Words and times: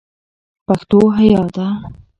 پښتو 0.67 0.99
حیا 1.17 1.43
ده 1.55 1.67